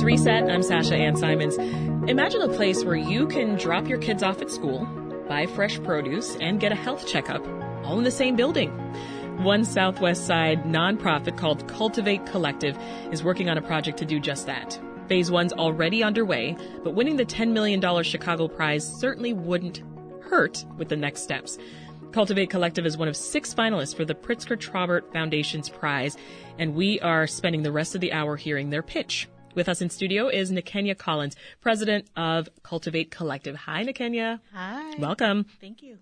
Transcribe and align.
is 0.00 0.04
Reset. 0.04 0.50
I'm 0.50 0.62
Sasha 0.62 0.94
Ann 0.94 1.14
Simons. 1.14 1.58
Imagine 2.08 2.40
a 2.40 2.48
place 2.48 2.84
where 2.84 2.96
you 2.96 3.26
can 3.26 3.56
drop 3.56 3.86
your 3.86 3.98
kids 3.98 4.22
off 4.22 4.40
at 4.40 4.50
school, 4.50 4.86
buy 5.28 5.44
fresh 5.44 5.82
produce, 5.82 6.36
and 6.36 6.58
get 6.58 6.72
a 6.72 6.74
health 6.74 7.06
checkup 7.06 7.46
all 7.84 7.98
in 7.98 8.04
the 8.04 8.10
same 8.10 8.34
building. 8.34 8.70
One 9.42 9.62
Southwest 9.62 10.26
Side 10.26 10.64
nonprofit 10.64 11.36
called 11.36 11.68
Cultivate 11.68 12.24
Collective 12.24 12.78
is 13.12 13.22
working 13.22 13.50
on 13.50 13.58
a 13.58 13.62
project 13.62 13.98
to 13.98 14.06
do 14.06 14.18
just 14.18 14.46
that. 14.46 14.80
Phase 15.06 15.30
one's 15.30 15.52
already 15.52 16.02
underway, 16.02 16.56
but 16.82 16.94
winning 16.94 17.16
the 17.16 17.26
$10 17.26 17.52
million 17.52 18.02
Chicago 18.02 18.48
prize 18.48 18.86
certainly 19.00 19.34
wouldn't 19.34 19.82
hurt 20.22 20.64
with 20.78 20.88
the 20.88 20.96
next 20.96 21.24
steps. 21.24 21.58
Cultivate 22.12 22.48
Collective 22.48 22.86
is 22.86 22.96
one 22.96 23.08
of 23.08 23.16
six 23.16 23.52
finalists 23.52 23.94
for 23.94 24.06
the 24.06 24.14
Pritzker 24.14 24.56
Traubert 24.56 25.12
Foundation's 25.12 25.68
prize, 25.68 26.16
and 26.58 26.74
we 26.74 27.00
are 27.00 27.26
spending 27.26 27.62
the 27.62 27.72
rest 27.72 27.94
of 27.94 28.00
the 28.00 28.14
hour 28.14 28.36
hearing 28.36 28.70
their 28.70 28.82
pitch. 28.82 29.28
With 29.54 29.68
us 29.68 29.82
in 29.82 29.90
studio 29.90 30.28
is 30.28 30.52
Niquenya 30.52 30.96
Collins, 30.96 31.34
president 31.60 32.06
of 32.16 32.48
Cultivate 32.62 33.10
Collective. 33.10 33.56
Hi, 33.56 33.84
Niquenya. 33.84 34.38
Hi. 34.54 34.94
Welcome. 34.96 35.46
Thank 35.60 35.82
you. 35.82 35.98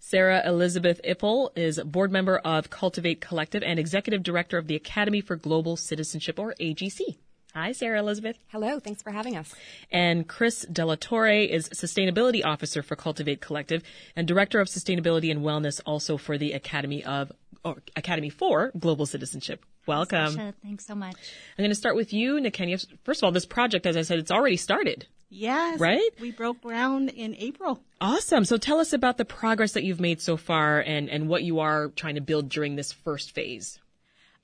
Sarah 0.00 0.42
Elizabeth 0.46 1.00
Ippel 1.02 1.56
is 1.56 1.80
board 1.80 2.12
member 2.12 2.38
of 2.38 2.68
Cultivate 2.68 3.20
Collective 3.22 3.62
and 3.62 3.78
executive 3.78 4.22
director 4.22 4.58
of 4.58 4.66
the 4.66 4.76
Academy 4.76 5.22
for 5.22 5.36
Global 5.36 5.76
Citizenship, 5.76 6.38
or 6.38 6.54
AGC. 6.60 7.16
Hi, 7.54 7.72
Sarah 7.72 8.00
Elizabeth. 8.00 8.38
Hello, 8.48 8.78
thanks 8.78 9.02
for 9.02 9.10
having 9.10 9.34
us. 9.36 9.54
And 9.90 10.28
Kris 10.28 10.66
De 10.70 10.84
la 10.84 10.96
torre 10.96 11.30
is 11.30 11.70
Sustainability 11.70 12.44
Officer 12.44 12.82
for 12.82 12.96
Cultivate 12.96 13.40
Collective 13.40 13.82
and 14.14 14.28
Director 14.28 14.60
of 14.60 14.68
Sustainability 14.68 15.30
and 15.30 15.40
Wellness 15.40 15.80
also 15.86 16.16
for 16.18 16.36
the 16.36 16.52
Academy 16.52 17.02
of 17.02 17.32
or 17.64 17.76
Academy 17.96 18.30
for 18.30 18.72
Global 18.78 19.06
Citizenship. 19.06 19.64
Welcome. 19.90 20.34
Sasha, 20.34 20.54
thanks 20.62 20.86
so 20.86 20.94
much. 20.94 21.16
I'm 21.58 21.62
going 21.62 21.70
to 21.72 21.74
start 21.74 21.96
with 21.96 22.12
you, 22.12 22.36
Niquenya. 22.36 22.86
First 23.02 23.20
of 23.20 23.24
all, 23.24 23.32
this 23.32 23.44
project, 23.44 23.86
as 23.86 23.96
I 23.96 24.02
said, 24.02 24.20
it's 24.20 24.30
already 24.30 24.56
started. 24.56 25.08
Yes. 25.30 25.80
Right? 25.80 26.10
We 26.20 26.30
broke 26.30 26.60
ground 26.60 27.08
in 27.10 27.34
April. 27.34 27.80
Awesome. 28.00 28.44
So 28.44 28.56
tell 28.56 28.78
us 28.78 28.92
about 28.92 29.18
the 29.18 29.24
progress 29.24 29.72
that 29.72 29.82
you've 29.82 29.98
made 29.98 30.20
so 30.20 30.36
far 30.36 30.78
and, 30.78 31.10
and 31.10 31.28
what 31.28 31.42
you 31.42 31.58
are 31.58 31.88
trying 31.88 32.14
to 32.14 32.20
build 32.20 32.48
during 32.48 32.76
this 32.76 32.92
first 32.92 33.32
phase. 33.32 33.80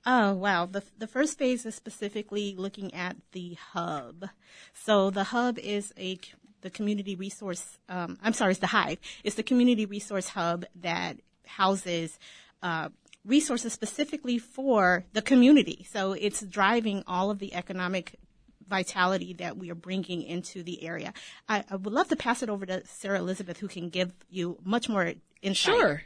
Oh, 0.05 0.33
wow. 0.33 0.65
The, 0.65 0.83
the 0.97 1.07
first 1.07 1.37
phase 1.37 1.65
is 1.65 1.75
specifically 1.75 2.53
looking 2.57 2.93
at 2.93 3.15
the 3.31 3.53
hub. 3.71 4.25
So 4.73 5.09
the 5.11 5.23
hub 5.23 5.57
is 5.59 5.93
a, 5.97 6.19
the 6.59 6.69
community 6.69 7.15
resource, 7.15 7.79
um, 7.87 8.17
I'm 8.21 8.33
sorry, 8.33 8.51
it's 8.51 8.59
the 8.59 8.67
hive. 8.67 8.99
It's 9.23 9.37
the 9.37 9.43
community 9.43 9.85
resource 9.85 10.27
hub 10.27 10.65
that 10.81 11.17
houses, 11.45 12.19
uh, 12.61 12.89
resources 13.27 13.73
specifically 13.73 14.39
for 14.39 15.05
the 15.13 15.21
community. 15.21 15.85
So 15.91 16.13
it's 16.13 16.41
driving 16.41 17.03
all 17.05 17.29
of 17.29 17.39
the 17.39 17.53
economic 17.53 18.15
vitality 18.67 19.33
that 19.33 19.57
we 19.57 19.69
are 19.69 19.75
bringing 19.75 20.23
into 20.23 20.63
the 20.63 20.83
area. 20.83 21.13
I, 21.47 21.63
I 21.69 21.75
would 21.75 21.93
love 21.93 22.07
to 22.09 22.15
pass 22.15 22.41
it 22.41 22.49
over 22.49 22.65
to 22.65 22.85
Sarah 22.85 23.19
Elizabeth, 23.19 23.59
who 23.59 23.67
can 23.67 23.89
give 23.89 24.11
you 24.29 24.57
much 24.63 24.89
more 24.89 25.13
insight. 25.41 25.75
Sure. 25.75 26.01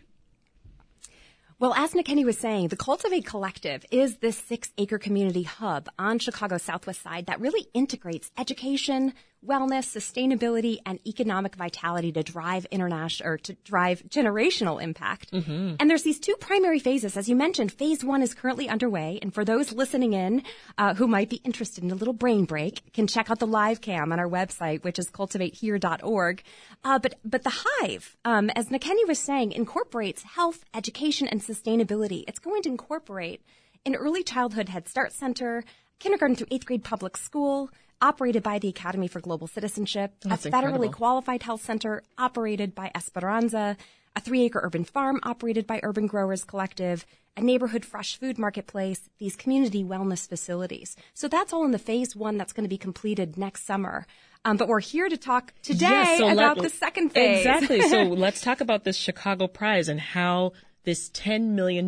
Well, 1.59 1.75
as 1.75 1.91
Niquenya 1.91 2.25
was 2.25 2.39
saying, 2.39 2.69
the 2.69 2.75
Cultivate 2.75 3.23
Collective 3.23 3.85
is 3.91 4.17
this 4.17 4.35
six 4.35 4.72
acre 4.80 4.97
community 4.97 5.44
hub 5.44 5.89
on 6.00 6.17
Chicago's 6.17 6.63
southwest 6.63 7.03
side 7.03 7.28
that 7.28 7.39
really 7.39 7.67
integrates 7.75 8.31
education, 8.35 9.13
wellness, 9.45 9.86
sustainability, 9.89 10.78
and 10.86 11.00
economic 11.08 11.56
vitality 11.56 12.11
to 12.11 12.23
drive 12.23 12.66
international 12.70 13.31
or 13.31 13.38
to 13.39 13.53
drive 13.64 14.03
generational 14.08 14.81
impact. 14.81 15.31
Mm-hmm. 15.31 15.75
And 15.80 15.89
there's 15.89 16.03
these 16.03 16.20
two 16.20 16.36
primary 16.39 16.80
phases, 16.80 17.17
as 17.17 17.28
you 17.28 17.36
mentioned. 17.36 17.72
Phase 17.72 18.03
one 18.03 18.22
is 18.22 18.34
currently 18.34 18.69
underway, 18.69 19.19
and 19.22 19.34
for 19.34 19.44
those 19.44 19.72
listening 19.72 20.14
in 20.14 20.44
uh, 20.78 20.94
who 20.94 21.08
might 21.08 21.30
be 21.30 21.42
interested 21.44 21.84
in 21.84 21.92
a 21.92 21.95
little 21.95 22.14
brain 22.14 22.45
break, 22.45 22.94
can 22.94 23.08
check 23.08 23.31
out 23.31 23.39
the 23.39 23.47
live 23.47 23.81
cam 23.81 24.12
on 24.12 24.19
our 24.19 24.28
website, 24.28 24.84
which 24.84 25.00
is 25.00 25.09
cultivatehere.org. 25.09 26.44
Uh, 26.84 27.00
but 27.00 27.16
but 27.25 27.44
the 27.44 27.53
Hive, 27.53 28.17
um, 28.25 28.50
as 28.56 28.69
Niquenya 28.69 29.07
was 29.07 29.19
saying, 29.19 29.51
incorporates 29.53 30.24
health, 30.24 30.63
education, 30.74 31.28
and 31.28 31.41
sustainability. 31.41 32.24
It's 32.28 32.40
going 32.40 32.62
to 32.63 32.69
incorporate 32.69 33.41
an 33.85 33.96
early 33.96 34.24
childhood 34.24 34.69
Head 34.69 34.88
Start 34.88 35.12
center, 35.12 35.63
kindergarten 36.00 36.35
through 36.35 36.47
eighth 36.51 36.66
grade 36.66 36.84
public 36.84 37.18
school, 37.18 37.72
operated 38.01 38.44
by 38.44 38.59
the 38.59 38.67
Academy 38.69 39.07
for 39.07 39.19
Global 39.19 39.47
Citizenship, 39.47 40.13
That's 40.23 40.45
a 40.45 40.50
federally 40.51 40.56
incredible. 40.85 40.94
qualified 40.94 41.44
health 41.44 41.63
center 41.63 42.03
operated 42.17 42.73
by 42.75 42.91
Esperanza, 42.95 43.78
a 44.16 44.22
three 44.22 44.41
acre 44.44 44.59
urban 44.63 44.84
farm 44.84 45.19
operated 45.23 45.67
by 45.67 45.79
Urban 45.84 46.07
Growers 46.07 46.44
Collective, 46.44 47.06
a 47.38 47.41
neighborhood 47.41 47.85
fresh 47.85 48.17
food 48.19 48.38
marketplace, 48.38 49.09
these 49.19 49.35
community 49.35 49.84
wellness 49.84 50.28
facilities. 50.28 50.97
So 51.13 51.28
that's 51.28 51.53
all 51.53 51.63
in 51.63 51.72
the 51.72 51.79
phase 51.79 52.16
one 52.16 52.38
that's 52.38 52.51
going 52.53 52.66
to 52.66 52.69
be 52.69 52.78
completed 52.78 53.38
next 53.38 53.66
summer. 53.66 54.06
Um, 54.44 54.57
but 54.57 54.68
we're 54.68 54.79
here 54.81 55.07
to 55.07 55.18
talk 55.18 55.53
today 55.62 55.88
Yes, 55.88 56.18
so 56.18 56.29
about 56.29 56.57
let- 56.57 56.63
the 56.63 56.69
second 56.75 57.09
phase. 57.12 57.45
Exactly. 57.45 57.81
so 57.81 58.03
let's 58.25 58.41
talk 58.41 58.59
about 58.59 58.83
this 58.83 58.97
Chicago 58.97 59.47
Prize 59.47 59.88
and 59.88 60.00
how 60.01 60.53
this 60.83 61.09
$10 61.12 61.50
million 61.50 61.88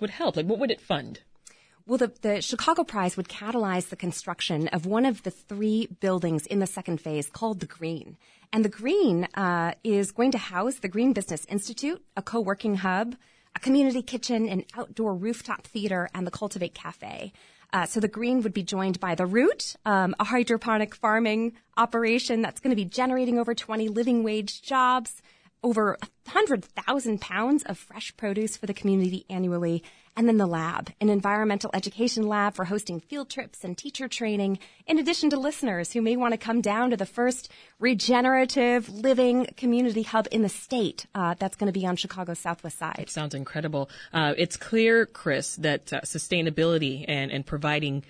would 0.00 0.10
help. 0.10 0.36
Like, 0.36 0.46
what 0.46 0.58
would 0.58 0.70
it 0.70 0.80
fund? 0.80 1.20
Well, 1.86 1.98
the, 1.98 2.12
the 2.20 2.42
Chicago 2.42 2.84
Prize 2.84 3.16
would 3.16 3.28
catalyze 3.28 3.88
the 3.88 3.96
construction 3.96 4.68
of 4.68 4.86
one 4.86 5.06
of 5.06 5.22
the 5.22 5.30
three 5.30 5.88
buildings 6.00 6.46
in 6.46 6.58
the 6.58 6.66
second 6.66 7.00
phase 7.00 7.28
called 7.28 7.60
the 7.60 7.66
Green. 7.66 8.16
And 8.52 8.64
the 8.64 8.68
Green 8.68 9.24
uh, 9.34 9.74
is 9.82 10.12
going 10.12 10.32
to 10.32 10.38
house 10.38 10.76
the 10.76 10.88
Green 10.88 11.12
Business 11.12 11.44
Institute, 11.46 12.02
a 12.16 12.22
co 12.22 12.40
working 12.40 12.76
hub, 12.76 13.16
a 13.56 13.60
community 13.60 14.02
kitchen, 14.02 14.48
an 14.48 14.64
outdoor 14.76 15.14
rooftop 15.14 15.66
theater, 15.66 16.08
and 16.14 16.26
the 16.26 16.30
Cultivate 16.30 16.74
Cafe. 16.74 17.32
Uh, 17.72 17.86
so 17.86 18.00
the 18.00 18.08
Green 18.08 18.42
would 18.42 18.52
be 18.52 18.62
joined 18.62 18.98
by 18.98 19.14
the 19.14 19.26
Root, 19.26 19.76
um, 19.86 20.14
a 20.18 20.24
hydroponic 20.24 20.94
farming 20.94 21.52
operation 21.76 22.42
that's 22.42 22.60
going 22.60 22.70
to 22.70 22.76
be 22.76 22.84
generating 22.84 23.38
over 23.38 23.54
20 23.54 23.88
living 23.88 24.24
wage 24.24 24.62
jobs 24.62 25.22
over 25.62 25.96
100,000 26.24 27.20
pounds 27.20 27.62
of 27.64 27.76
fresh 27.76 28.16
produce 28.16 28.56
for 28.56 28.66
the 28.66 28.74
community 28.74 29.26
annually. 29.28 29.82
And 30.16 30.28
then 30.28 30.38
the 30.38 30.46
lab, 30.46 30.92
an 31.00 31.08
environmental 31.08 31.70
education 31.72 32.26
lab 32.26 32.54
for 32.54 32.64
hosting 32.64 33.00
field 33.00 33.30
trips 33.30 33.64
and 33.64 33.78
teacher 33.78 34.08
training, 34.08 34.58
in 34.86 34.98
addition 34.98 35.30
to 35.30 35.38
listeners 35.38 35.92
who 35.92 36.02
may 36.02 36.16
want 36.16 36.32
to 36.32 36.38
come 36.38 36.60
down 36.60 36.90
to 36.90 36.96
the 36.96 37.06
first 37.06 37.50
regenerative 37.78 38.88
living 38.88 39.46
community 39.56 40.02
hub 40.02 40.26
in 40.30 40.42
the 40.42 40.48
state 40.48 41.06
uh, 41.14 41.34
that's 41.38 41.56
going 41.56 41.72
to 41.72 41.78
be 41.78 41.86
on 41.86 41.96
Chicago's 41.96 42.40
southwest 42.40 42.78
side. 42.78 42.98
It 42.98 43.10
sounds 43.10 43.34
incredible. 43.34 43.88
Uh, 44.12 44.34
it's 44.36 44.56
clear, 44.56 45.06
Kris, 45.06 45.56
that 45.56 45.92
uh, 45.92 46.00
sustainability 46.00 47.04
and, 47.06 47.30
and 47.30 47.46
providing 47.46 48.02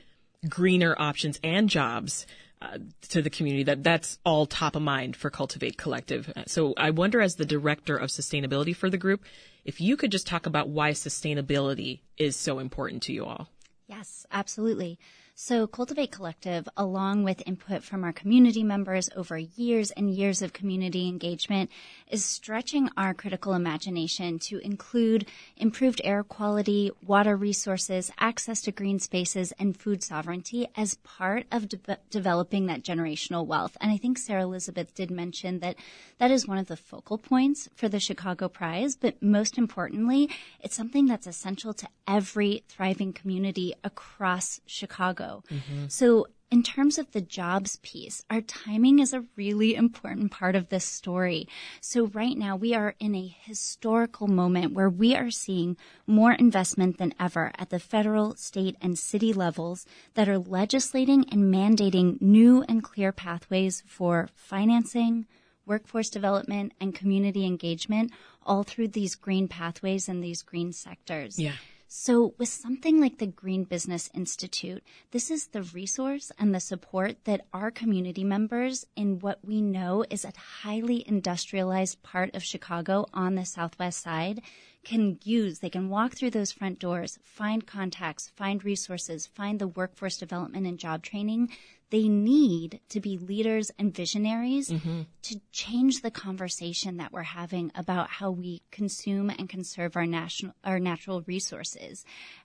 greener 0.48 0.96
options 0.98 1.38
and 1.44 1.68
jobs 1.68 2.26
uh, 2.62 2.78
to 3.08 3.22
the 3.22 3.30
community 3.30 3.64
that 3.64 3.82
that's 3.82 4.18
all 4.24 4.46
top 4.46 4.76
of 4.76 4.82
mind 4.82 5.16
for 5.16 5.30
Cultivate 5.30 5.76
Collective. 5.76 6.30
Uh, 6.36 6.44
So 6.46 6.74
I 6.76 6.90
wonder, 6.90 7.20
as 7.20 7.36
the 7.36 7.46
director 7.46 7.96
of 7.96 8.10
sustainability 8.10 8.76
for 8.76 8.90
the 8.90 8.98
group, 8.98 9.22
if 9.64 9.80
you 9.80 9.96
could 9.96 10.12
just 10.12 10.26
talk 10.26 10.46
about 10.46 10.68
why 10.68 10.92
sustainability 10.92 12.00
is 12.16 12.36
so 12.36 12.58
important 12.58 13.02
to 13.04 13.12
you 13.12 13.24
all. 13.24 13.48
Yes, 13.86 14.26
absolutely. 14.30 14.98
So, 15.42 15.66
Cultivate 15.66 16.12
Collective, 16.12 16.68
along 16.76 17.24
with 17.24 17.42
input 17.46 17.82
from 17.82 18.04
our 18.04 18.12
community 18.12 18.62
members 18.62 19.08
over 19.16 19.38
years 19.38 19.90
and 19.90 20.10
years 20.10 20.42
of 20.42 20.52
community 20.52 21.08
engagement, 21.08 21.70
is 22.10 22.22
stretching 22.22 22.90
our 22.94 23.14
critical 23.14 23.54
imagination 23.54 24.38
to 24.40 24.58
include 24.58 25.26
improved 25.56 26.02
air 26.04 26.22
quality, 26.22 26.90
water 27.02 27.36
resources, 27.36 28.12
access 28.18 28.60
to 28.60 28.70
green 28.70 28.98
spaces, 28.98 29.54
and 29.58 29.78
food 29.78 30.04
sovereignty 30.04 30.68
as 30.76 30.96
part 30.96 31.46
of 31.50 31.70
de- 31.70 31.98
developing 32.10 32.66
that 32.66 32.82
generational 32.82 33.46
wealth. 33.46 33.78
And 33.80 33.90
I 33.90 33.96
think 33.96 34.18
Sarah 34.18 34.42
Elizabeth 34.42 34.94
did 34.94 35.10
mention 35.10 35.60
that 35.60 35.76
that 36.18 36.30
is 36.30 36.46
one 36.46 36.58
of 36.58 36.66
the 36.66 36.76
focal 36.76 37.16
points 37.16 37.66
for 37.74 37.88
the 37.88 37.98
Chicago 37.98 38.46
Prize, 38.50 38.94
but 38.94 39.22
most 39.22 39.56
importantly, 39.56 40.28
it's 40.60 40.76
something 40.76 41.06
that's 41.06 41.26
essential 41.26 41.72
to 41.72 41.88
every 42.06 42.62
thriving 42.68 43.14
community 43.14 43.72
across 43.82 44.60
Chicago. 44.66 45.29
Mm-hmm. 45.50 45.86
So, 45.88 46.26
in 46.50 46.64
terms 46.64 46.98
of 46.98 47.08
the 47.12 47.20
jobs 47.20 47.76
piece, 47.76 48.24
our 48.28 48.40
timing 48.40 48.98
is 48.98 49.12
a 49.12 49.24
really 49.36 49.76
important 49.76 50.32
part 50.32 50.56
of 50.56 50.68
this 50.68 50.84
story. 50.84 51.46
So, 51.80 52.06
right 52.06 52.36
now, 52.36 52.56
we 52.56 52.74
are 52.74 52.96
in 52.98 53.14
a 53.14 53.36
historical 53.42 54.26
moment 54.26 54.72
where 54.72 54.90
we 54.90 55.14
are 55.14 55.30
seeing 55.30 55.76
more 56.08 56.32
investment 56.32 56.98
than 56.98 57.14
ever 57.20 57.52
at 57.56 57.70
the 57.70 57.78
federal, 57.78 58.34
state, 58.34 58.76
and 58.80 58.98
city 58.98 59.32
levels 59.32 59.86
that 60.14 60.28
are 60.28 60.38
legislating 60.38 61.24
and 61.30 61.54
mandating 61.54 62.20
new 62.20 62.64
and 62.68 62.82
clear 62.82 63.12
pathways 63.12 63.84
for 63.86 64.28
financing, 64.34 65.26
workforce 65.66 66.10
development, 66.10 66.72
and 66.80 66.96
community 66.96 67.46
engagement, 67.46 68.10
all 68.44 68.64
through 68.64 68.88
these 68.88 69.14
green 69.14 69.46
pathways 69.46 70.08
and 70.08 70.22
these 70.22 70.42
green 70.42 70.72
sectors. 70.72 71.38
Yeah. 71.38 71.52
So, 71.92 72.34
with 72.38 72.48
something 72.48 73.00
like 73.00 73.18
the 73.18 73.26
Green 73.26 73.64
Business 73.64 74.10
Institute, 74.14 74.84
this 75.10 75.28
is 75.28 75.48
the 75.48 75.64
resource 75.64 76.30
and 76.38 76.54
the 76.54 76.60
support 76.60 77.24
that 77.24 77.48
our 77.52 77.72
community 77.72 78.22
members 78.22 78.86
in 78.94 79.18
what 79.18 79.44
we 79.44 79.60
know 79.60 80.04
is 80.08 80.24
a 80.24 80.32
highly 80.62 81.02
industrialized 81.08 82.00
part 82.04 82.32
of 82.36 82.44
Chicago 82.44 83.06
on 83.12 83.34
the 83.34 83.44
southwest 83.44 84.04
side 84.04 84.40
can 84.84 85.18
use, 85.24 85.58
they 85.58 85.70
can 85.70 85.88
walk 85.88 86.14
through 86.14 86.30
those 86.30 86.52
front 86.52 86.78
doors, 86.78 87.18
find 87.22 87.66
contacts, 87.66 88.30
find 88.36 88.64
resources, 88.64 89.26
find 89.26 89.58
the 89.58 89.68
workforce 89.68 90.16
development 90.16 90.66
and 90.66 90.78
job 90.78 91.02
training 91.02 91.50
they 91.90 92.06
need 92.06 92.80
to 92.88 93.00
be 93.00 93.18
leaders 93.18 93.70
and 93.78 93.92
visionaries 93.92 94.70
mm-hmm. 94.70 95.02
to 95.22 95.40
change 95.50 96.02
the 96.02 96.10
conversation 96.10 96.96
that 96.98 97.12
we're 97.12 97.22
having 97.22 97.72
about 97.74 98.08
how 98.08 98.30
we 98.30 98.62
consume 98.70 99.28
and 99.28 99.48
conserve 99.48 99.96
our 99.96 100.06
national 100.06 100.54
our 100.64 100.78
natural 100.78 101.22
resources. 101.22 102.04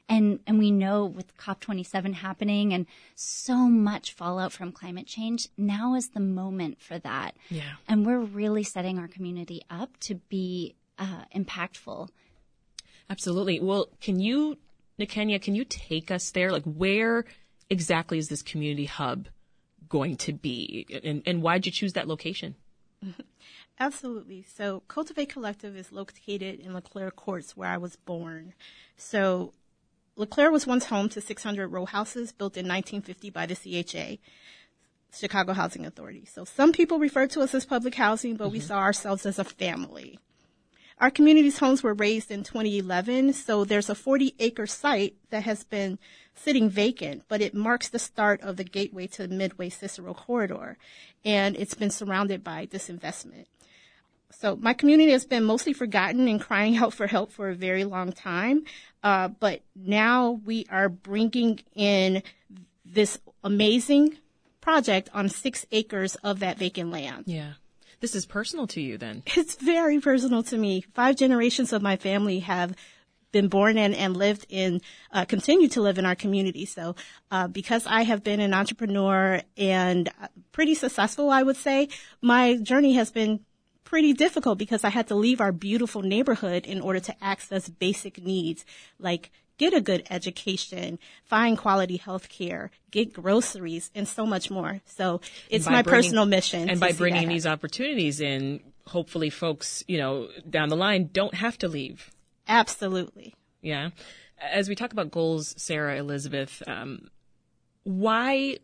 And 0.10 0.40
and 0.48 0.58
we 0.58 0.72
know 0.72 1.06
with 1.06 1.38
COP27 1.38 2.16
happening 2.16 2.74
and 2.74 2.88
so 3.14 3.56
much 3.56 4.14
fallout 4.14 4.52
from 4.52 4.72
climate 4.72 5.08
change, 5.08 5.48
now 5.58 5.94
is 5.94 6.10
the 6.10 6.20
moment 6.20 6.82
for 6.82 6.98
that. 7.00 7.36
Yeah. 7.50 7.74
And 7.88 8.06
we're 8.06 8.20
really 8.20 8.64
setting 8.64 8.98
our 8.98 9.08
community 9.08 9.62
up 9.70 9.96
to 10.02 10.16
be 10.16 10.76
uh, 10.98 11.26
impactful. 11.36 12.10
Absolutely. 13.10 13.60
Well, 13.60 13.90
can 14.02 14.20
you, 14.20 14.58
Niquenya, 15.00 15.42
can 15.42 15.56
you 15.56 15.66
take 15.66 16.12
us 16.12 16.32
there? 16.32 16.52
Like, 16.52 16.64
where 16.64 17.26
exactly 17.70 18.18
is 18.18 18.30
this 18.30 18.42
community 18.42 18.86
hub 18.86 19.28
going 19.88 20.18
to 20.18 20.34
be? 20.34 20.88
And, 21.04 21.22
and 21.26 21.42
why'd 21.42 21.66
you 21.66 21.72
choose 21.72 21.94
that 21.94 22.08
location? 22.08 22.56
Absolutely. 23.80 24.46
So, 24.56 24.84
Cultivate 24.88 25.30
Collective 25.30 25.76
is 25.76 25.92
located 25.92 26.60
in 26.60 26.74
LeClaire 26.74 27.12
Courts, 27.12 27.58
where 27.58 27.70
I 27.70 27.78
was 27.78 27.98
born. 27.98 28.54
So, 28.96 29.54
LeClaire 30.16 30.52
was 30.52 30.66
once 30.66 30.86
home 30.86 31.10
to 31.10 31.20
600 31.20 31.68
row 31.68 31.86
houses 31.86 32.32
built 32.32 32.56
in 32.56 32.68
1950 32.68 33.30
by 33.32 33.46
the 33.46 33.56
CHA, 33.56 34.22
Chicago 35.14 35.52
Housing 35.52 35.86
Authority. 35.86 36.26
So, 36.26 36.46
some 36.46 36.72
people 36.72 37.00
refer 37.00 37.28
to 37.28 37.42
us 37.42 37.54
as 37.54 37.66
public 37.66 37.96
housing, 37.96 38.38
but 38.38 38.46
mm-hmm. 38.46 38.54
we 38.54 38.60
saw 38.62 38.80
ourselves 38.80 39.26
as 39.26 39.40
a 39.40 39.44
family. 39.44 40.20
Our 40.98 41.12
community's 41.12 41.60
homes 41.60 41.84
were 41.84 41.94
raised 41.94 42.32
in 42.32 42.44
2011, 42.44 43.34
so 43.34 43.66
there's 43.66 43.90
a 43.90 43.96
40 43.96 44.34
acre 44.40 44.66
site 44.66 45.16
that 45.30 45.44
has 45.44 45.66
been 45.66 46.00
sitting 46.34 46.70
vacant, 46.70 47.24
but 47.28 47.42
it 47.42 47.54
marks 47.54 47.90
the 47.90 48.00
start 48.00 48.42
of 48.42 48.56
the 48.56 48.64
gateway 48.64 49.08
to 49.08 49.28
the 49.28 49.36
Midway 49.36 49.70
Cicero 49.70 50.14
corridor, 50.14 50.78
and 51.26 51.58
it's 51.58 51.74
been 51.74 51.90
surrounded 51.90 52.44
by 52.44 52.66
disinvestment. 52.66 53.46
So 54.32 54.56
my 54.56 54.74
community 54.74 55.12
has 55.12 55.26
been 55.26 55.44
mostly 55.44 55.74
forgotten 55.74 56.28
and 56.30 56.40
crying 56.40 56.78
out 56.82 56.94
for 56.94 57.08
help 57.08 57.32
for 57.32 57.50
a 57.50 57.56
very 57.56 57.84
long 57.84 58.14
time, 58.14 58.64
uh, 59.04 59.28
but 59.28 59.64
now 59.76 60.40
we 60.46 60.66
are 60.70 60.88
bringing 60.88 61.60
in 61.74 62.24
this 62.86 63.20
amazing 63.44 64.18
project 64.62 65.10
on 65.14 65.28
six 65.28 65.66
acres 65.74 66.16
of 66.16 66.40
that 66.40 66.58
vacant 66.58 66.92
land. 66.92 67.26
Yeah. 67.28 67.54
This 68.02 68.16
is 68.16 68.26
personal 68.26 68.68
to 68.68 68.82
you 68.82 68.98
then. 68.98 69.24
It's 69.36 69.56
very 69.56 70.00
personal 70.00 70.44
to 70.44 70.58
me. 70.58 70.82
Five 70.94 71.16
generations 71.16 71.74
of 71.74 71.82
my 71.82 71.96
family 71.96 72.40
have 72.40 72.76
been 73.32 73.48
born 73.50 73.78
in 73.78 73.94
and 73.94 74.16
lived 74.16 74.46
in, 74.48 74.82
uh, 75.12 75.26
continue 75.26 75.68
to 75.68 75.82
live 75.82 75.98
in 75.98 76.06
our 76.06 76.16
community. 76.16 76.66
So, 76.66 76.96
uh, 77.32 77.48
because 77.48 77.86
I 77.86 78.04
have 78.04 78.24
been 78.24 78.40
an 78.40 78.54
entrepreneur 78.54 79.42
and 79.58 80.10
pretty 80.54 80.74
successful, 80.74 81.30
I 81.30 81.44
would 81.44 81.58
say, 81.58 81.90
my 82.22 82.56
journey 82.56 82.94
has 82.94 83.12
been 83.12 83.42
pretty 83.86 84.12
difficult 84.12 84.58
because 84.58 84.84
I 84.84 84.90
had 84.90 85.08
to 85.08 85.16
leave 85.16 85.40
our 85.40 85.54
beautiful 85.54 86.02
neighborhood 86.02 86.66
in 86.66 86.82
order 86.82 87.00
to 87.00 87.24
access 87.24 87.70
basic 87.70 88.22
needs 88.22 88.66
like 89.00 89.32
get 89.58 89.74
a 89.74 89.80
good 89.80 90.06
education, 90.10 91.00
find 91.24 91.58
quality 91.58 91.98
health 91.98 92.28
care, 92.28 92.72
get 92.92 93.14
groceries, 93.14 93.90
and 93.96 94.06
so 94.08 94.26
much 94.26 94.52
more. 94.52 94.82
So 94.86 95.22
it's 95.50 95.66
my 95.66 95.82
bringing, 95.82 96.02
personal 96.02 96.26
mission. 96.26 96.70
And 96.70 96.80
by 96.80 96.92
bringing 96.92 97.30
these 97.30 97.48
opportunities 97.48 98.20
in, 98.20 98.60
hopefully 98.86 99.30
folks, 99.30 99.84
you 99.88 99.98
know, 99.98 100.28
down 100.50 100.70
the 100.70 100.76
line 100.76 101.10
don't 101.14 101.34
have 101.34 101.58
to 101.60 101.68
leave. 101.68 102.12
Absolutely. 102.48 103.34
Yeah. 103.62 103.92
As 104.38 104.68
we 104.68 104.76
talk 104.76 104.92
about 104.92 105.12
goals, 105.12 105.56
Sarah, 105.58 105.96
Elizabeth, 105.98 106.62
um, 106.68 107.10
why 107.84 108.58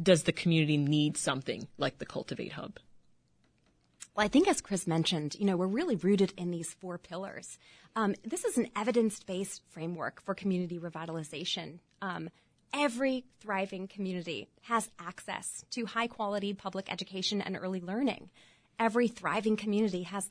does 0.00 0.22
the 0.22 0.32
community 0.32 0.76
need 0.76 1.16
something 1.16 1.66
like 1.78 1.98
the 1.98 2.06
Cultivate 2.06 2.52
Hub? 2.52 2.78
Well, 4.16 4.24
I 4.24 4.28
think 4.28 4.48
as 4.48 4.62
Kris 4.62 4.86
mentioned, 4.86 5.36
you 5.38 5.44
know, 5.44 5.58
we're 5.58 5.66
really 5.66 5.96
rooted 5.96 6.32
in 6.38 6.50
these 6.50 6.72
four 6.72 6.96
pillars. 6.96 7.58
Um, 7.94 8.14
this 8.24 8.46
is 8.46 8.56
an 8.56 8.68
evidence-based 8.74 9.60
framework 9.68 10.22
for 10.22 10.34
community 10.34 10.78
revitalization. 10.78 11.80
Um, 12.00 12.30
every 12.72 13.24
thriving 13.40 13.88
community 13.88 14.48
has 14.62 14.90
access 14.98 15.64
to 15.72 15.84
high 15.84 16.06
quality 16.06 16.54
public 16.54 16.90
education 16.90 17.42
and 17.42 17.58
early 17.60 17.82
learning. 17.82 18.30
Every 18.78 19.08
thriving 19.08 19.56
community 19.56 20.04
has 20.04 20.30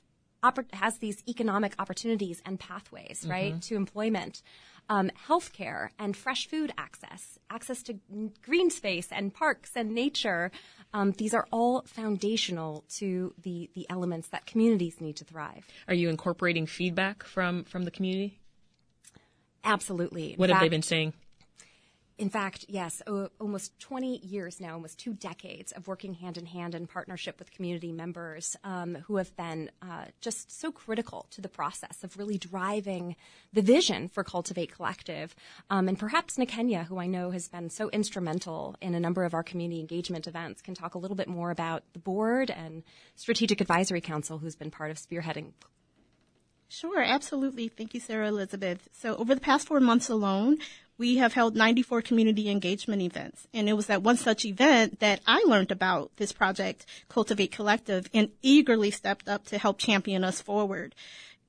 has 0.74 1.00
these 1.00 1.24
economic 1.28 1.74
opportunities 1.80 2.40
and 2.46 2.60
pathways, 2.60 3.22
mm-hmm. 3.22 3.32
right, 3.32 3.62
to 3.64 3.76
employment 3.76 4.44
um, 4.90 5.10
healthcare 5.28 5.90
and 5.98 6.16
fresh 6.16 6.48
food 6.48 6.72
access, 6.78 7.40
access 7.50 7.82
to 7.84 8.00
green 8.44 8.70
space 8.70 9.08
and 9.12 9.34
parks 9.34 9.72
and 9.76 9.92
nature. 9.92 10.52
Um, 10.96 11.12
these 11.12 11.34
are 11.34 11.46
all 11.52 11.84
foundational 11.86 12.86
to 12.96 13.34
the 13.44 13.70
the 13.74 13.86
elements 13.90 14.30
that 14.30 14.46
communities 14.46 15.02
need 15.02 15.18
to 15.18 15.26
thrive. 15.26 15.68
Are 15.90 15.94
you 15.94 16.08
incorporating 16.08 16.66
feedback 16.66 17.24
from 17.24 17.66
from 17.66 17.84
the 17.84 17.92
community? 17.92 18.40
Absolutely. 19.66 20.36
What 20.38 20.50
have 20.50 20.62
they 20.62 20.70
been 20.70 20.82
saying? 20.82 21.14
In 22.18 22.30
fact, 22.30 22.66
yes, 22.70 23.02
almost 23.42 23.78
20 23.80 24.20
years 24.20 24.62
now, 24.62 24.76
almost 24.76 24.98
two 24.98 25.14
decades 25.14 25.74
of 25.74 25.86
working 25.86 26.14
hand 26.14 26.38
in 26.38 26.46
hand 26.46 26.74
in 26.74 26.88
partnership 26.88 27.38
with 27.40 27.52
community 27.52 27.92
members 27.92 28.56
um, 28.64 28.96
who 29.08 29.18
have 29.18 29.36
been 29.36 29.70
uh, 29.82 30.06
just 30.22 30.50
so 30.58 30.72
critical 30.72 31.26
to 31.32 31.42
the 31.42 31.50
process 31.50 32.06
of 32.06 32.18
really 32.18 32.38
driving 32.38 33.18
the 33.52 33.62
vision 33.62 34.08
for 34.08 34.24
Cultivate 34.24 34.74
Collective. 34.74 35.36
Um, 35.70 35.90
and 35.90 36.00
perhaps 36.00 36.38
Niquenya, 36.38 36.86
who 36.86 37.00
I 37.00 37.08
know 37.08 37.32
has 37.32 37.50
been 37.50 37.70
so 37.70 37.90
instrumental 37.90 38.78
in 38.80 38.96
a 38.96 39.00
number 39.00 39.26
of 39.26 39.34
our 39.34 39.44
community 39.44 39.82
engagement 39.82 40.26
events, 40.26 40.62
can 40.62 40.74
talk 40.74 40.96
a 40.96 41.00
little 41.00 41.18
bit 41.18 41.28
more 41.28 41.52
about 41.52 41.84
the 41.92 42.00
board 42.00 42.50
and 42.50 42.84
Strategic 43.18 43.60
Advisory 43.60 44.00
Council, 44.00 44.38
who's 44.38 44.56
been 44.56 44.72
part 44.72 44.90
of 44.90 44.98
spearheading 44.98 45.52
Sure, 46.68 47.02
absolutely. 47.02 47.68
Thank 47.68 47.94
you, 47.94 48.00
Sarah 48.00 48.28
Elizabeth. 48.28 48.90
So 48.92 49.16
over 49.16 49.36
the 49.36 49.42
past 49.42 49.68
four 49.68 49.80
months 49.80 50.10
alone, 50.10 50.58
we 50.98 51.18
have 51.18 51.34
held 51.34 51.56
94 51.56 52.02
community 52.02 52.50
engagement 52.50 53.02
events. 53.02 53.48
And 53.54 53.68
it 53.68 53.74
was 53.74 53.90
at 53.90 54.04
one 54.04 54.18
such 54.18 54.46
event 54.46 55.00
that 55.00 55.20
I 55.28 55.44
learned 55.46 55.72
about 55.72 56.12
this 56.18 56.32
project, 56.32 56.86
Cultivate 57.10 57.52
Collective, 57.52 58.10
and 58.14 58.30
eagerly 58.42 58.92
stepped 58.92 59.28
up 59.28 59.46
to 59.48 59.58
help 59.58 59.78
champion 59.78 60.24
us 60.24 60.42
forward. 60.42 60.96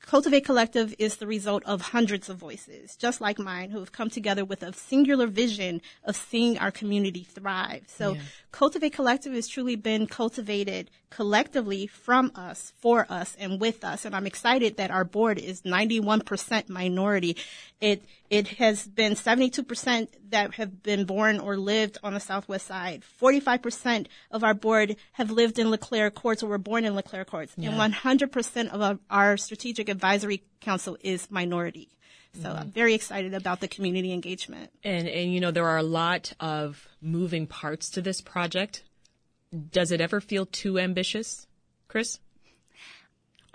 Cultivate 0.07 0.45
Collective 0.45 0.95
is 1.01 1.17
the 1.17 1.27
result 1.27 1.65
of 1.65 1.81
hundreds 1.81 2.29
of 2.29 2.37
voices, 2.37 2.95
just 2.95 3.21
like 3.21 3.41
mine, 3.41 3.71
who 3.71 3.81
have 3.81 3.91
come 3.91 4.09
together 4.09 4.45
with 4.45 4.63
a 4.63 4.73
singular 4.73 5.27
vision 5.27 5.83
of 6.05 6.15
seeing 6.15 6.59
our 6.59 6.71
community 6.71 7.25
thrive. 7.25 7.83
So 7.89 8.13
yeah. 8.13 8.21
Cultivate 8.53 8.93
Collective 8.93 9.33
has 9.33 9.49
truly 9.49 9.75
been 9.75 10.07
cultivated 10.07 10.91
collectively 11.11 11.89
from 11.89 12.31
us, 12.37 12.73
for 12.79 13.07
us, 13.11 13.37
and 13.39 13.61
with 13.61 13.85
us. 13.85 14.05
And 14.05 14.15
I'm 14.15 14.27
excited 14.27 14.77
that 14.77 14.93
our 14.93 15.05
board 15.05 15.39
is 15.39 15.63
91% 15.63 16.69
minority. 16.69 17.37
It 17.81 18.05
it 18.31 18.49
has 18.49 18.87
been 18.87 19.15
72% 19.15 20.09
that 20.31 20.55
have 20.55 20.83
been 20.83 21.05
born 21.05 21.39
or 21.39 21.57
lived 21.57 21.99
on 22.03 22.15
the 22.15 22.21
Southwest 22.21 22.67
side. 22.67 23.03
45% 23.21 24.07
of 24.31 24.43
our 24.43 24.55
board 24.55 24.97
have 25.13 25.31
lived 25.31 25.59
in 25.59 25.71
LeClaire 25.71 26.11
Courts 26.11 26.43
or 26.43 26.49
were 26.49 26.59
born 26.59 26.85
in 26.85 26.95
LeClaire 26.95 27.25
Courts. 27.25 27.53
Yeah. 27.57 27.71
And 27.71 27.95
100% 27.95 28.69
of 28.69 28.99
our, 29.11 29.37
Strategic 29.37 29.89
Advisory 29.89 30.43
Council 30.61 30.97
is 31.03 31.31
minority. 31.31 31.91
So 32.35 32.49
mm-hmm. 32.49 32.59
I'm 32.59 32.71
very 32.71 32.95
excited 32.95 33.35
about 33.35 33.61
the 33.61 33.69
community 33.69 34.13
engagement. 34.13 34.71
And, 34.83 35.09
and, 35.09 35.33
you 35.33 35.41
know, 35.41 35.51
there 35.51 35.67
are 35.67 35.79
a 35.79 35.83
lot 35.83 36.33
of 36.41 36.89
moving 37.01 37.47
parts 37.47 37.91
to 37.91 38.03
this 38.03 38.21
project. 38.21 38.83
Does 39.71 39.93
it 39.93 40.01
ever 40.01 40.21
feel 40.21 40.47
too 40.47 40.79
ambitious, 40.79 41.47
Kris? 41.89 42.19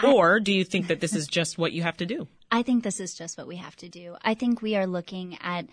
Or 0.04 0.40
do 0.40 0.51
you 0.51 0.63
think 0.63 0.88
that 0.88 1.00
this 1.00 1.16
is 1.16 1.28
just 1.28 1.58
what 1.58 1.74
you 1.74 1.84
have 1.84 1.98
to 1.98 2.06
do? 2.06 2.28
I 2.51 2.63
think 2.63 2.84
this 2.84 3.00
is 3.00 3.13
just 3.13 3.38
what 3.38 3.48
we 3.48 3.55
have 3.55 3.77
to 3.77 3.89
do. 3.89 4.17
I 4.22 4.34
think 4.34 4.62
we 4.62 4.75
are 4.75 4.86
looking 4.86 5.38
at 5.41 5.67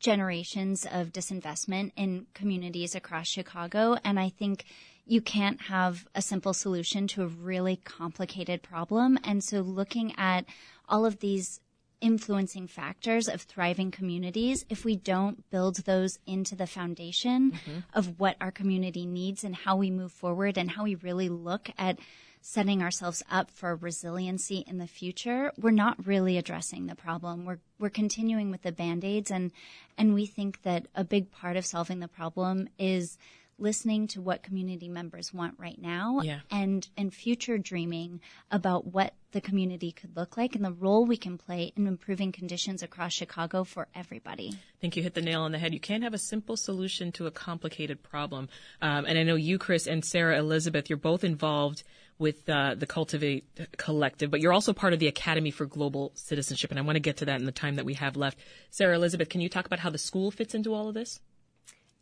generations 0.00 0.86
of 0.90 1.12
disinvestment 1.12 1.92
in 1.96 2.26
communities 2.34 2.94
across 2.94 3.26
Chicago. 3.26 3.96
And 4.04 4.18
I 4.18 4.30
think 4.30 4.64
you 5.06 5.20
can't 5.20 5.62
have 5.62 6.06
a 6.14 6.22
simple 6.22 6.52
solution 6.52 7.06
to 7.08 7.22
a 7.22 7.26
really 7.26 7.76
complicated 7.76 8.62
problem. 8.62 9.18
And 9.24 9.42
so 9.42 9.60
looking 9.60 10.14
at 10.16 10.44
all 10.88 11.04
of 11.04 11.20
these 11.20 11.60
influencing 12.00 12.66
factors 12.66 13.28
of 13.28 13.42
thriving 13.42 13.90
communities, 13.90 14.64
if 14.70 14.84
we 14.84 14.96
don't 14.96 15.48
build 15.50 15.76
those 15.84 16.18
into 16.26 16.54
the 16.54 16.66
foundation 16.66 17.52
mm-hmm. 17.52 17.80
of 17.92 18.18
what 18.18 18.36
our 18.40 18.50
community 18.50 19.04
needs 19.04 19.44
and 19.44 19.54
how 19.54 19.76
we 19.76 19.90
move 19.90 20.12
forward 20.12 20.56
and 20.56 20.70
how 20.70 20.84
we 20.84 20.94
really 20.94 21.28
look 21.28 21.70
at 21.76 21.98
setting 22.42 22.82
ourselves 22.82 23.22
up 23.30 23.50
for 23.50 23.76
resiliency 23.76 24.64
in 24.66 24.78
the 24.78 24.86
future, 24.86 25.52
we're 25.58 25.70
not 25.70 26.06
really 26.06 26.38
addressing 26.38 26.86
the 26.86 26.94
problem. 26.94 27.44
We're 27.44 27.58
we're 27.78 27.90
continuing 27.90 28.50
with 28.50 28.62
the 28.62 28.72
band-aids 28.72 29.30
and 29.30 29.52
and 29.98 30.14
we 30.14 30.26
think 30.26 30.62
that 30.62 30.86
a 30.94 31.04
big 31.04 31.30
part 31.30 31.56
of 31.56 31.66
solving 31.66 32.00
the 32.00 32.08
problem 32.08 32.68
is 32.78 33.18
listening 33.58 34.06
to 34.06 34.22
what 34.22 34.42
community 34.42 34.88
members 34.88 35.34
want 35.34 35.54
right 35.58 35.78
now 35.80 36.20
Yeah. 36.22 36.40
and 36.50 36.88
and 36.96 37.12
future 37.12 37.58
dreaming 37.58 38.20
about 38.50 38.86
what 38.86 39.12
the 39.32 39.40
community 39.42 39.92
could 39.92 40.16
look 40.16 40.36
like 40.38 40.54
and 40.56 40.64
the 40.64 40.72
role 40.72 41.04
we 41.04 41.18
can 41.18 41.36
play 41.36 41.72
in 41.76 41.86
improving 41.86 42.32
conditions 42.32 42.82
across 42.82 43.12
Chicago 43.12 43.64
for 43.64 43.86
everybody. 43.94 44.48
I 44.54 44.80
think 44.80 44.96
you 44.96 45.02
hit 45.02 45.12
the 45.14 45.20
nail 45.20 45.42
on 45.42 45.52
the 45.52 45.58
head. 45.58 45.74
You 45.74 45.78
can't 45.78 46.02
have 46.02 46.14
a 46.14 46.18
simple 46.18 46.56
solution 46.56 47.12
to 47.12 47.26
a 47.26 47.30
complicated 47.30 48.02
problem. 48.02 48.48
Um, 48.80 49.04
and 49.04 49.18
I 49.18 49.22
know 49.24 49.36
you, 49.36 49.58
Kris, 49.58 49.86
and 49.86 50.04
Sarah 50.04 50.38
Elizabeth, 50.38 50.88
you're 50.90 50.96
both 50.96 51.22
involved 51.22 51.84
with 52.20 52.48
uh, 52.48 52.74
the 52.74 52.86
Cultivate 52.86 53.44
Collective, 53.76 54.30
but 54.30 54.40
you're 54.40 54.52
also 54.52 54.72
part 54.72 54.92
of 54.92 54.98
the 54.98 55.08
Academy 55.08 55.50
for 55.50 55.64
Global 55.66 56.12
Citizenship. 56.14 56.70
And 56.70 56.78
I 56.78 56.82
want 56.82 56.96
to 56.96 57.00
get 57.00 57.16
to 57.18 57.24
that 57.24 57.40
in 57.40 57.46
the 57.46 57.52
time 57.52 57.76
that 57.76 57.84
we 57.84 57.94
have 57.94 58.16
left. 58.16 58.38
Sarah 58.70 58.94
Elizabeth, 58.94 59.28
can 59.28 59.40
you 59.40 59.48
talk 59.48 59.66
about 59.66 59.80
how 59.80 59.90
the 59.90 59.98
school 59.98 60.30
fits 60.30 60.54
into 60.54 60.74
all 60.74 60.88
of 60.88 60.94
this? 60.94 61.20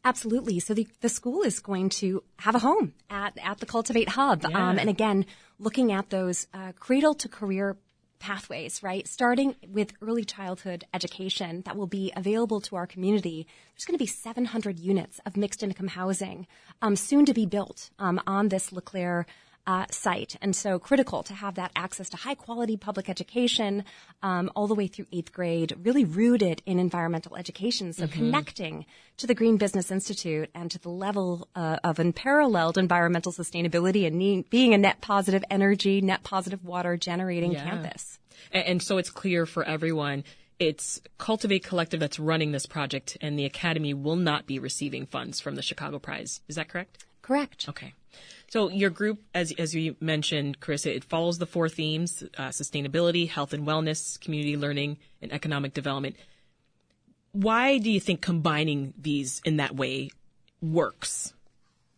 Absolutely. 0.05 0.61
So 0.61 0.75
the, 0.75 0.87
the 1.01 1.09
school 1.09 1.43
is 1.43 1.61
going 1.61 1.89
to 1.91 2.23
have 2.39 2.55
a 2.55 2.59
home 2.61 2.95
at, 3.11 3.39
at 3.43 3.59
the 3.59 3.67
Cultivate 3.67 4.09
Hub. 4.09 4.45
Um, 4.45 4.79
and 4.79 4.89
again, 4.89 5.27
looking 5.59 5.93
at 5.93 6.11
those 6.11 6.47
uh, 6.55 6.73
cradle 6.79 7.15
to 7.15 7.29
career 7.29 7.77
pathways, 8.19 8.83
right? 8.83 9.07
Starting 9.07 9.55
with 9.69 9.93
early 10.03 10.25
childhood 10.25 10.85
education 10.93 11.63
that 11.65 11.77
will 11.77 11.87
be 11.87 12.13
available 12.17 12.61
to 12.63 12.77
our 12.77 12.87
community. 12.87 13.47
There's 13.75 13.85
going 13.85 13.97
to 13.97 14.03
be 14.03 14.07
700 14.07 14.79
units 14.79 15.21
of 15.25 15.37
mixed 15.37 15.63
income 15.63 15.89
housing 15.89 16.47
um, 16.83 16.97
soon 16.97 17.27
to 17.27 17.35
be 17.35 17.47
built 17.47 17.91
um, 17.99 18.21
on 18.27 18.49
this 18.49 18.73
LeClaire 18.73 19.27
uh, 19.69 19.85
site. 19.91 20.35
And 20.41 20.57
so 20.57 20.79
critical 20.79 21.23
to 21.25 21.35
have 21.35 21.55
that 21.57 21.71
access 21.77 22.09
to 22.11 22.17
high 22.17 22.35
quality 22.35 22.77
public 22.79 23.07
education 23.11 23.85
um, 24.23 24.51
all 24.57 24.67
the 24.67 24.75
way 24.75 24.87
through 24.87 25.07
eighth 25.13 25.33
grade, 25.39 25.71
really 25.83 26.05
rooted 26.07 26.63
in 26.65 26.79
environmental 26.79 27.37
education. 27.37 27.93
So 27.93 28.09
connecting 28.09 28.87
to 29.19 29.27
the 29.27 29.35
Green 29.35 29.59
Business 29.59 29.91
Institute 29.91 30.49
and 30.55 30.71
to 30.71 30.79
the 30.79 30.89
level 30.89 31.49
uh, 31.55 31.77
of 31.85 31.99
unparalleled 31.99 32.79
environmental 32.79 33.33
sustainability 33.33 34.07
and 34.07 34.17
ne- 34.17 34.45
being 34.49 34.73
a 34.73 34.79
net 34.79 35.03
positive 35.03 35.45
energy, 35.51 36.01
net 36.01 36.23
positive 36.25 36.65
water 36.65 36.97
generating 36.97 37.53
Yeah. 37.53 37.65
campus. 37.69 38.19
And, 38.51 38.65
and 38.65 38.83
so 38.83 38.97
it's 38.97 39.11
clear 39.11 39.45
for 39.45 39.65
everyone. 39.65 40.25
It's 40.59 41.01
Cultivate 41.19 41.63
Collective 41.63 42.01
that's 42.01 42.19
running 42.19 42.53
this 42.53 42.67
project, 42.67 43.19
and 43.21 43.39
the 43.39 43.45
Academy 43.45 43.93
will 43.95 44.17
not 44.17 44.47
be 44.47 44.59
receiving 44.59 45.07
funds 45.07 45.41
from 45.41 45.55
the 45.57 45.63
Chicago 45.63 45.99
Prize. 45.99 46.41
Is 46.49 46.57
that 46.57 46.69
correct? 46.69 47.05
Correct. 47.23 47.69
Okay. 47.69 47.93
So 48.51 48.71
your 48.71 48.91
group, 48.91 49.23
as 49.35 49.53
as 49.59 49.75
you 49.75 49.97
mentioned, 50.01 50.61
Kris, 50.61 50.87
it 50.87 51.05
follows 51.05 51.39
the 51.39 51.47
four 51.47 51.69
themes: 51.69 52.23
uh, 52.37 52.49
sustainability, 52.49 53.29
health 53.29 53.53
and 53.53 53.67
wellness, 53.67 54.19
community 54.19 54.57
learning, 54.57 54.99
and 55.21 55.33
economic 55.33 55.75
development. 55.75 56.17
Why 57.33 57.79
do 57.79 57.91
you 57.91 58.01
think 58.01 58.23
combining 58.23 58.95
these 58.99 59.43
in 59.45 59.59
that 59.59 59.77
way 59.77 60.11
works? 60.63 61.35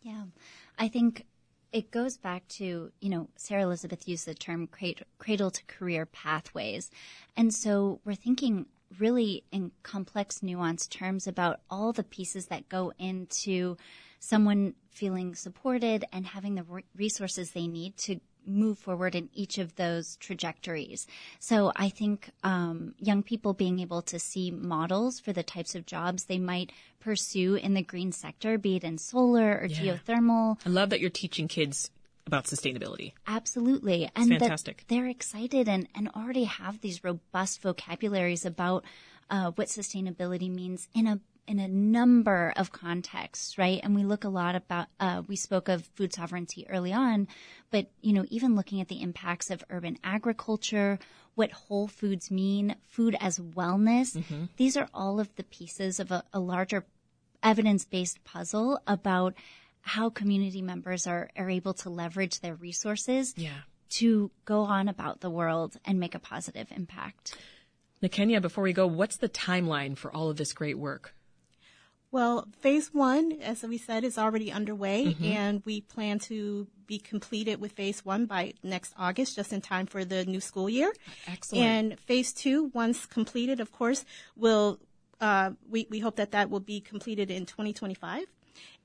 Yeah. 0.01 0.23
I 0.77 0.87
think 0.87 1.25
it 1.71 1.89
goes 1.89 2.17
back 2.17 2.47
to, 2.49 2.91
you 2.99 3.09
know, 3.09 3.29
Sarah 3.37 3.63
Elizabeth 3.63 4.07
used 4.07 4.25
the 4.25 4.33
term 4.33 4.67
cradle, 4.67 5.05
cradle 5.19 5.51
to 5.51 5.63
career 5.65 6.05
pathways. 6.05 6.91
And 7.37 7.53
so 7.53 8.01
we're 8.03 8.15
thinking 8.15 8.65
really 8.99 9.43
in 9.51 9.71
complex, 9.83 10.39
nuanced 10.39 10.89
terms 10.89 11.27
about 11.27 11.61
all 11.69 11.93
the 11.93 12.03
pieces 12.03 12.47
that 12.47 12.67
go 12.67 12.91
into 12.99 13.77
someone 14.19 14.73
feeling 14.91 15.35
supported 15.35 16.05
and 16.11 16.25
having 16.27 16.55
the 16.55 16.63
re- 16.63 16.83
resources 16.95 17.51
they 17.51 17.67
need 17.67 17.97
to 17.97 18.19
move 18.45 18.79
forward 18.79 19.13
in 19.13 19.29
each 19.33 19.57
of 19.59 19.75
those 19.75 20.15
trajectories. 20.17 21.05
So 21.39 21.71
I 21.75 21.89
think 21.89 22.31
um, 22.43 22.95
young 22.97 23.21
people 23.21 23.53
being 23.53 23.79
able 23.79 24.01
to 24.03 24.17
see 24.17 24.49
models 24.49 25.19
for 25.19 25.31
the 25.31 25.43
types 25.43 25.75
of 25.75 25.85
jobs 25.85 26.25
they 26.25 26.39
might 26.39 26.71
pursue 26.99 27.55
in 27.55 27.75
the 27.75 27.83
green 27.83 28.11
sector, 28.11 28.57
be 28.57 28.77
it 28.77 28.83
in 28.83 28.97
solar 28.97 29.59
or 29.59 29.65
Yeah. 29.65 29.97
geothermal, 29.97 30.57
I 30.65 30.69
love 30.69 30.89
that 30.89 30.99
you're 30.99 31.09
teaching 31.11 31.47
kids 31.47 31.91
about 32.25 32.45
sustainability. 32.45 33.13
Absolutely. 33.27 34.09
And 34.15 34.31
that 34.31 34.39
fantastic. 34.39 34.85
they're 34.87 35.07
excited 35.07 35.67
and, 35.69 35.87
and 35.93 36.09
already 36.09 36.45
have 36.45 36.81
these 36.81 37.03
robust 37.03 37.61
vocabularies 37.61 38.45
about 38.45 38.85
uh, 39.29 39.51
what 39.51 39.67
sustainability 39.67 40.49
means 40.49 40.87
in 40.93 41.07
a 41.07 41.19
in 41.51 41.59
a 41.59 41.67
number 41.67 42.53
of 42.55 42.71
contexts, 42.71 43.57
right? 43.57 43.81
And 43.83 43.93
we 43.93 44.03
look 44.03 44.23
a 44.23 44.29
lot 44.29 44.55
about 44.55 44.87
uh, 45.01 45.21
we 45.27 45.35
spoke 45.35 45.67
of 45.67 45.85
food 45.95 46.13
sovereignty 46.13 46.65
early 46.69 46.93
on, 46.93 47.27
but 47.71 47.91
you 48.01 48.13
know, 48.13 48.25
even 48.29 48.55
looking 48.55 48.79
at 48.79 48.87
the 48.87 49.01
impacts 49.01 49.51
of 49.51 49.61
urban 49.69 49.97
agriculture, 50.01 50.97
what 51.35 51.51
whole 51.51 51.87
foods 51.89 52.31
mean, 52.31 52.75
food 52.87 53.17
as 53.19 53.37
wellness, 53.37 54.09
these 54.55 54.77
are 54.77 54.87
all 54.93 55.19
of 55.19 55.27
the 55.35 55.43
pieces 55.43 55.99
of 55.99 56.09
a, 56.11 56.23
a 56.31 56.39
larger 56.39 56.85
evidence-based 57.43 58.23
puzzle 58.23 58.79
about 58.87 59.33
how 59.81 60.09
community 60.09 60.61
members 60.61 61.05
are, 61.05 61.29
are 61.35 61.49
able 61.49 61.73
to 61.73 61.89
leverage 61.89 62.39
their 62.39 62.55
resources 62.55 63.33
Yeah. 63.35 63.49
to 63.89 64.31
go 64.45 64.61
on 64.61 64.87
about 64.87 65.19
the 65.19 65.29
world 65.29 65.75
and 65.83 65.99
make 65.99 66.15
a 66.15 66.19
positive 66.19 66.67
impact. 66.71 67.35
Niquenya, 68.01 68.41
before 68.41 68.63
we 68.63 68.73
go, 68.73 68.87
what's 68.87 69.17
the 69.17 69.29
timeline 69.29 69.97
for 69.97 70.15
all 70.15 70.29
of 70.29 70.37
this 70.37 70.53
great 70.53 70.77
work? 70.77 71.13
Well, 72.11 72.47
phase 72.59 72.93
one, 72.93 73.39
as 73.41 73.63
we 73.63 73.77
said, 73.77 74.03
is 74.03 74.17
already 74.17 74.51
underway, 74.51 75.15
and 75.23 75.61
we 75.65 75.81
plan 75.81 76.19
to 76.19 76.67
be 76.85 76.99
completed 76.99 77.61
with 77.61 77.71
phase 77.71 78.03
one 78.03 78.25
by 78.25 78.53
next 78.63 78.93
August, 78.97 79.37
just 79.37 79.53
in 79.53 79.61
time 79.61 79.85
for 79.85 80.03
the 80.03 80.25
new 80.25 80.41
school 80.41 80.69
year. 80.69 80.91
Excellent. 81.25 81.63
And 81.63 81.99
phase 82.01 82.33
two, 82.33 82.69
once 82.73 83.05
completed, 83.05 83.61
of 83.61 83.71
course, 83.71 84.03
will 84.35 84.79
uh, 85.21 85.51
we 85.69 85.87
we 85.89 85.99
hope 85.99 86.17
that 86.17 86.31
that 86.31 86.49
will 86.49 86.59
be 86.59 86.81
completed 86.81 87.31
in 87.31 87.45
2025. 87.45 88.25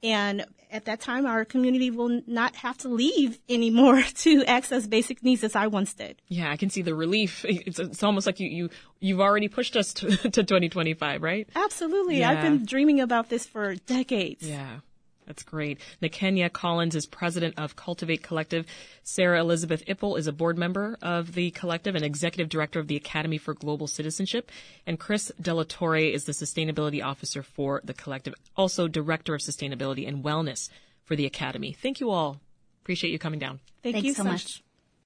And 0.03 0.45
at 0.71 0.85
that 0.85 1.01
time, 1.01 1.27
our 1.27 1.45
community 1.45 1.91
will 1.91 2.21
not 2.27 2.57
have 2.57 2.79
to 2.79 2.89
leave 2.89 3.39
anymore 3.49 4.03
to 4.17 4.45
access 4.45 4.87
basic 4.87 5.23
needs 5.23 5.43
as 5.43 5.57
I 5.57 5.67
once 5.67 5.95
did. 5.95 6.21
Yeah, 6.29 6.51
I 6.51 6.57
can 6.57 6.71
see 6.71 6.83
the 6.83 6.95
relief. 6.95 7.45
It's, 7.49 7.79
it's 7.79 8.03
almost 8.03 8.27
like 8.27 8.41
you, 8.41 8.49
you, 8.49 8.71
you've 9.01 9.21
already 9.21 9.49
pushed 9.49 9.77
us 9.77 9.93
to, 9.95 10.17
to 10.17 10.45
2025, 10.45 11.23
right? 11.23 11.49
Absolutely. 11.55 12.19
Yeah. 12.19 12.31
I've 12.31 12.43
been 12.43 12.65
dreaming 12.65 13.01
about 13.01 13.29
this 13.29 13.47
for 13.47 13.75
decades. 13.75 14.49
Yeah, 14.49 14.81
that's 15.27 15.43
great. 15.43 15.81
Niquenya 16.01 16.53
Collins 16.53 16.95
is 16.95 17.07
president 17.07 17.55
of 17.59 17.77
Cultivate 17.77 18.23
Collective. 18.23 18.67
Sarah 19.03 19.41
Elizabeth 19.41 19.85
Ippel 19.87 20.19
is 20.19 20.27
a 20.27 20.33
board 20.33 20.57
member 20.57 20.97
of 21.03 21.35
the 21.35 21.51
collective 21.51 21.95
and 21.95 22.05
executive 22.05 22.49
director 22.49 22.79
of 22.79 22.89
the 22.89 22.97
Academy 22.97 23.39
for 23.39 23.55
Global 23.55 23.87
Citizenship. 23.87 24.51
And 24.87 24.99
Kris 24.99 25.33
De 25.41 25.53
la 25.53 25.65
torre 25.69 25.97
is 25.97 26.25
the 26.25 26.33
sustainability 26.33 27.05
officer 27.05 27.43
for 27.43 27.81
the 27.85 27.95
collective, 27.95 28.35
also 28.57 28.89
director 28.89 29.35
of 29.35 29.41
sustainability 29.41 30.07
and 30.07 30.25
wellness 30.25 30.69
for 31.05 31.17
the 31.17 31.27
Academy. 31.27 31.73
Thank 31.73 32.01
you 32.01 32.11
all. 32.11 32.41
Appreciate 32.83 33.11
you 33.11 33.19
coming 33.19 33.41
down. 33.41 33.61
Thank 33.83 33.97
Thanks 33.97 34.07
you 34.07 34.15
so 34.15 34.25
much. 34.25 34.63